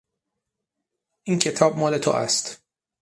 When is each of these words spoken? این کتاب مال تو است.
این 1.23 1.39
کتاب 1.39 1.77
مال 1.79 1.97
تو 1.97 2.11
است. 2.11 2.63